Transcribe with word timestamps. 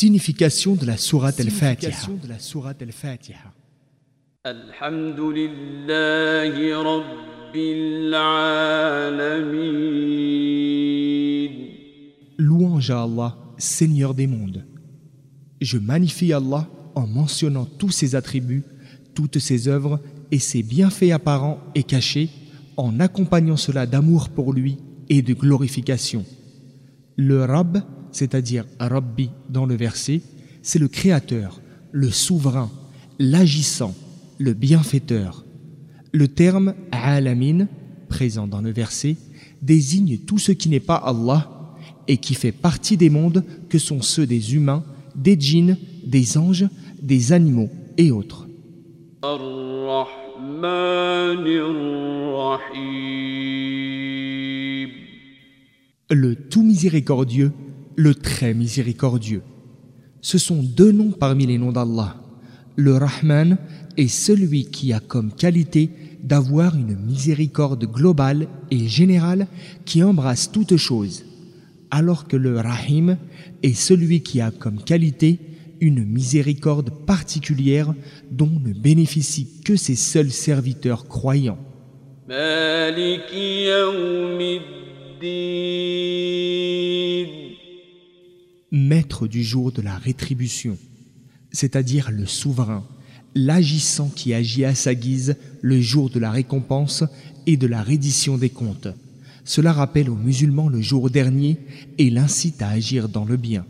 Signification 0.00 0.76
de 0.76 0.86
la 0.86 0.96
sourate 0.96 1.40
Al-Fatiha. 1.40 1.92
Louange 12.38 12.90
à 12.90 13.02
Allah, 13.02 13.36
Seigneur 13.58 14.14
des 14.14 14.26
mondes. 14.26 14.64
Je 15.60 15.76
magnifie 15.76 16.32
Allah 16.32 16.66
en 16.94 17.06
mentionnant 17.06 17.66
tous 17.66 17.90
ses 17.90 18.14
attributs, 18.14 18.64
toutes 19.14 19.38
ses 19.38 19.68
œuvres 19.68 20.00
et 20.30 20.38
ses 20.38 20.62
bienfaits 20.62 21.10
apparents 21.12 21.58
et 21.74 21.82
cachés, 21.82 22.30
en 22.78 23.00
accompagnant 23.00 23.58
cela 23.58 23.84
d'amour 23.84 24.30
pour 24.30 24.54
lui 24.54 24.78
et 25.10 25.20
de 25.20 25.34
glorification. 25.34 26.24
Le 27.16 27.44
Rab 27.44 27.82
c'est-à-dire 28.12 28.64
Rabbi 28.78 29.30
dans 29.48 29.66
le 29.66 29.76
verset, 29.76 30.22
c'est 30.62 30.78
le 30.78 30.88
Créateur, 30.88 31.60
le 31.92 32.10
Souverain, 32.10 32.70
l'Agissant, 33.18 33.94
le 34.38 34.54
Bienfaiteur. 34.54 35.44
Le 36.12 36.28
terme 36.28 36.74
Alamin, 36.90 37.68
présent 38.08 38.46
dans 38.46 38.60
le 38.60 38.72
verset, 38.72 39.16
désigne 39.62 40.18
tout 40.18 40.38
ce 40.38 40.52
qui 40.52 40.68
n'est 40.68 40.80
pas 40.80 40.96
Allah 40.96 41.76
et 42.08 42.16
qui 42.16 42.34
fait 42.34 42.52
partie 42.52 42.96
des 42.96 43.10
mondes 43.10 43.44
que 43.68 43.78
sont 43.78 44.02
ceux 44.02 44.26
des 44.26 44.54
humains, 44.54 44.84
des 45.14 45.38
djinns, 45.38 45.76
des 46.04 46.36
anges, 46.36 46.66
des 47.00 47.32
animaux 47.32 47.70
et 47.96 48.10
autres. 48.10 48.46
Le 56.12 56.34
tout 56.34 56.62
miséricordieux, 56.62 57.52
le 58.00 58.14
très 58.14 58.54
miséricordieux. 58.54 59.42
Ce 60.22 60.38
sont 60.38 60.62
deux 60.62 60.90
noms 60.90 61.10
parmi 61.10 61.44
les 61.44 61.58
noms 61.58 61.70
d'Allah. 61.70 62.16
Le 62.76 62.94
Rahman 62.96 63.58
est 63.98 64.08
celui 64.08 64.64
qui 64.70 64.94
a 64.94 65.00
comme 65.00 65.32
qualité 65.32 65.90
d'avoir 66.22 66.76
une 66.76 66.96
miséricorde 66.96 67.84
globale 67.84 68.48
et 68.70 68.88
générale 68.88 69.46
qui 69.84 70.02
embrasse 70.02 70.50
toutes 70.50 70.78
choses, 70.78 71.24
alors 71.90 72.26
que 72.26 72.38
le 72.38 72.58
Rahim 72.58 73.18
est 73.62 73.74
celui 73.74 74.22
qui 74.22 74.40
a 74.40 74.50
comme 74.50 74.82
qualité 74.82 75.38
une 75.80 76.02
miséricorde 76.02 76.90
particulière 77.04 77.92
dont 78.30 78.60
ne 78.64 78.72
bénéficient 78.72 79.60
que 79.62 79.76
ses 79.76 79.96
seuls 79.96 80.30
serviteurs 80.30 81.06
croyants. 81.06 81.58
Maître 88.72 89.26
du 89.26 89.42
jour 89.42 89.72
de 89.72 89.82
la 89.82 89.96
rétribution, 89.96 90.78
c'est-à-dire 91.50 92.12
le 92.12 92.24
souverain, 92.24 92.86
l'agissant 93.34 94.08
qui 94.14 94.32
agit 94.32 94.64
à 94.64 94.76
sa 94.76 94.94
guise 94.94 95.36
le 95.60 95.80
jour 95.80 96.08
de 96.08 96.20
la 96.20 96.30
récompense 96.30 97.02
et 97.48 97.56
de 97.56 97.66
la 97.66 97.82
reddition 97.82 98.38
des 98.38 98.50
comptes. 98.50 98.86
Cela 99.44 99.72
rappelle 99.72 100.08
aux 100.08 100.14
musulmans 100.14 100.68
le 100.68 100.80
jour 100.80 101.10
dernier 101.10 101.58
et 101.98 102.10
l'incite 102.10 102.62
à 102.62 102.68
agir 102.68 103.08
dans 103.08 103.24
le 103.24 103.36
bien. 103.36 103.66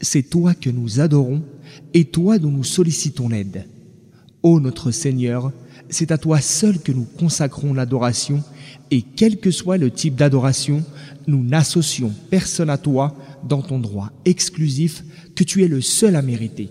C'est 0.00 0.30
toi 0.30 0.54
que 0.54 0.70
nous 0.70 1.00
adorons 1.00 1.42
et 1.94 2.04
toi 2.04 2.38
dont 2.38 2.52
nous 2.52 2.62
sollicitons 2.62 3.28
l'aide. 3.28 3.66
Ô 4.42 4.60
notre 4.60 4.90
Seigneur, 4.92 5.52
c'est 5.90 6.12
à 6.12 6.18
toi 6.18 6.40
seul 6.40 6.78
que 6.78 6.92
nous 6.92 7.06
consacrons 7.18 7.74
l'adoration 7.74 8.42
et 8.90 9.02
quel 9.02 9.38
que 9.38 9.50
soit 9.50 9.78
le 9.78 9.90
type 9.90 10.14
d'adoration, 10.14 10.84
nous 11.26 11.42
n'associons 11.42 12.12
personne 12.30 12.70
à 12.70 12.78
toi 12.78 13.16
dans 13.48 13.62
ton 13.62 13.78
droit 13.78 14.10
exclusif 14.24 15.02
que 15.34 15.44
tu 15.44 15.64
es 15.64 15.68
le 15.68 15.80
seul 15.80 16.16
à 16.16 16.22
mériter. 16.22 16.70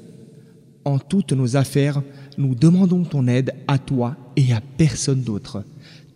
En 0.85 0.99
toutes 0.99 1.33
nos 1.33 1.57
affaires, 1.57 2.01
nous 2.37 2.55
demandons 2.55 3.03
ton 3.03 3.27
aide 3.27 3.53
à 3.67 3.77
toi 3.77 4.15
et 4.35 4.53
à 4.53 4.61
personne 4.77 5.21
d'autre. 5.21 5.63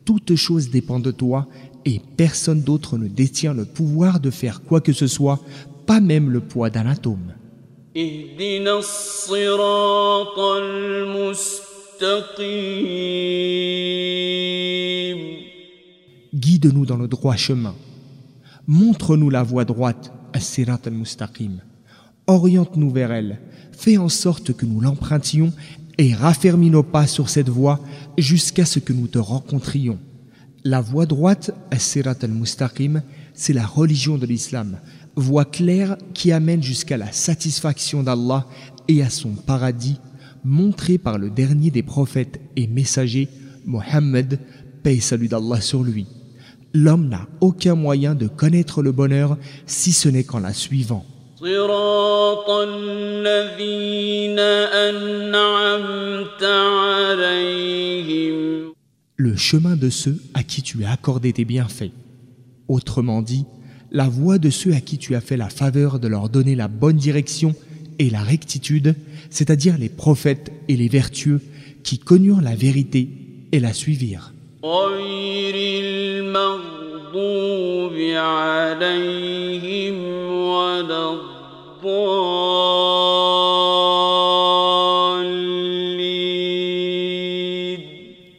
Toute 0.06 0.36
chose 0.36 0.70
dépend 0.70 1.00
de 1.00 1.12
toi 1.12 1.48
et 1.86 2.00
personne 2.16 2.62
d'autre 2.62 2.98
ne 2.98 3.08
détient 3.08 3.54
le 3.54 3.66
pouvoir 3.66 4.20
de 4.20 4.30
faire 4.30 4.62
quoi 4.62 4.80
que 4.80 4.94
ce 4.94 5.08
soit, 5.08 5.42
pas 5.86 6.00
même 6.00 6.30
le 6.30 6.40
poids 6.40 6.70
d'un 6.70 6.88
atome. 6.88 7.34
Guide-nous 7.94 8.86
dans 16.86 16.96
le 16.96 17.10
droit 17.10 17.36
chemin. 17.36 17.76
Montre-nous 18.66 19.30
la 19.30 19.44
voie 19.44 19.66
droite, 19.66 20.14
as-sirat 20.32 20.80
al-mustaqim. 20.86 21.60
Oriente-nous 22.28 22.92
vers 22.92 23.12
elle. 23.12 23.42
Fais 23.74 23.98
en 23.98 24.08
sorte 24.08 24.54
que 24.54 24.66
nous 24.66 24.80
l'empruntions 24.80 25.52
et 25.98 26.14
raffermis 26.14 26.70
nos 26.70 26.84
pas 26.84 27.08
sur 27.08 27.28
cette 27.28 27.50
voie 27.50 27.82
jusqu'à 28.18 28.64
ce 28.64 28.80
que 28.80 28.94
nous 28.94 29.08
te 29.08 29.20
rencontrions. 29.20 30.00
La 30.64 30.80
voie 30.80 31.06
droite, 31.06 31.52
as-sirat 31.72 32.16
al-mustaqim, 32.22 33.02
c'est 33.34 33.54
la 33.54 33.66
religion 33.66 34.18
de 34.18 34.26
l'islam, 34.26 34.78
voie 35.16 35.46
claire 35.46 35.98
qui 36.14 36.32
amène 36.32 36.64
jusqu'à 36.64 36.98
la 36.98 37.12
satisfaction 37.12 38.04
d'Allah 38.04 38.46
et 38.88 39.02
à 39.02 39.10
son 39.10 39.32
paradis, 39.32 39.98
montrée 40.44 40.98
par 40.98 41.18
le 41.18 41.30
dernier 41.30 41.72
des 41.72 41.84
prophètes 41.84 42.40
et 42.56 42.68
messagers, 42.68 43.30
Mohammed, 43.66 44.40
paix 44.84 44.96
et 44.96 45.02
salut 45.02 45.28
d'Allah 45.28 45.62
sur 45.62 45.84
lui. 45.84 46.08
L'homme 46.74 47.10
n'a 47.10 47.28
aucun 47.42 47.76
moyen 47.76 48.16
de 48.16 48.28
connaître 48.28 48.82
le 48.82 48.92
bonheur 48.92 49.38
si 49.66 49.92
ce 49.92 50.08
n'est 50.10 50.24
qu'en 50.24 50.40
la 50.40 50.54
suivant. 50.54 51.06
Le 59.18 59.36
chemin 59.36 59.76
de 59.76 59.90
ceux 59.90 60.22
à 60.34 60.44
qui 60.44 60.62
tu 60.62 60.84
as 60.86 60.92
accordé 60.92 61.34
tes 61.34 61.46
bienfaits. 61.46 61.92
Autrement 62.68 63.22
dit, 63.22 63.46
la 63.92 64.08
voie 64.08 64.38
de 64.38 64.50
ceux 64.50 64.74
à 64.74 64.80
qui 64.80 64.98
tu 64.98 65.16
as 65.16 65.22
fait 65.22 65.38
la 65.38 65.50
faveur 65.50 66.00
de 66.00 66.08
leur 66.08 66.30
donner 66.30 66.56
la 66.56 66.68
bonne 66.68 66.96
direction 66.96 67.54
et 68.00 68.10
la 68.10 68.22
rectitude, 68.22 68.96
c'est-à-dire 69.30 69.78
les 69.78 69.90
prophètes 69.90 70.52
et 70.68 70.78
les 70.78 70.88
vertueux 70.88 71.42
qui 71.84 72.00
connurent 72.00 72.42
la 72.42 72.56
vérité 72.56 73.10
et 73.52 73.60
la 73.60 73.74
suivirent. 73.74 74.34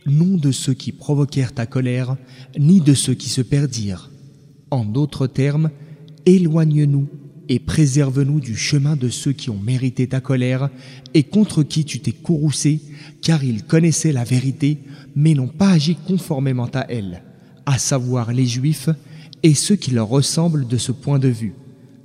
Non 0.07 0.37
de 0.39 0.53
ceux 0.53 0.75
qui 0.75 0.93
provoquèrent 0.93 1.53
ta 1.53 1.67
colère, 1.67 2.17
ni 2.59 2.81
de 2.81 2.95
ceux 2.95 3.15
qui 3.15 3.29
se 3.29 3.43
perdirent. 3.43 4.12
En 4.73 4.87
d'autres 4.87 5.27
termes, 5.27 5.69
éloigne-nous 6.25 7.07
et 7.51 7.59
préserve-nous 7.59 8.41
du 8.41 8.57
chemin 8.57 8.97
de 8.97 9.11
ceux 9.11 9.33
qui 9.35 9.51
ont 9.51 9.59
mérité 9.59 10.07
ta 10.07 10.23
colère 10.23 10.71
et 11.13 11.25
contre 11.25 11.63
qui 11.63 11.85
tu 11.85 12.01
t'es 12.01 12.13
courroucé, 12.13 12.81
car 13.21 13.45
ils 13.45 13.65
connaissaient 13.65 14.13
la 14.13 14.25
vérité, 14.25 14.79
mais 15.15 15.35
n'ont 15.35 15.47
pas 15.47 15.73
agi 15.73 15.95
conformément 15.95 16.71
à 16.73 16.87
elle, 16.89 17.23
à 17.67 17.77
savoir 17.77 18.33
les 18.33 18.47
Juifs 18.47 18.89
et 19.43 19.53
ceux 19.53 19.77
qui 19.77 19.91
leur 19.91 20.09
ressemblent 20.09 20.67
de 20.67 20.79
ce 20.79 20.91
point 20.91 21.19
de 21.19 21.29
vue. 21.29 21.53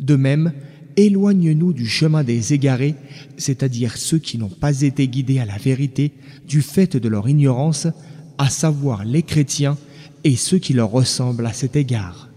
De 0.01 0.17
même, 0.17 0.51
éloigne-nous 0.97 1.71
du 1.71 1.87
chemin 1.87 2.25
des 2.25 2.53
égarés, 2.53 2.95
c'est-à-dire 3.37 3.95
ceux 3.95 4.19
qui 4.19 4.37
n'ont 4.37 4.49
pas 4.49 4.81
été 4.81 5.07
guidés 5.07 5.39
à 5.39 5.45
la 5.45 5.57
vérité 5.57 6.11
du 6.45 6.61
fait 6.61 6.97
de 6.97 7.07
leur 7.07 7.29
ignorance, 7.29 7.87
à 8.37 8.49
savoir 8.49 9.05
les 9.05 9.23
chrétiens 9.23 9.77
et 10.25 10.35
ceux 10.35 10.57
qui 10.57 10.73
leur 10.73 10.91
ressemblent 10.91 11.45
à 11.45 11.53
cet 11.53 11.77
égard. 11.77 12.27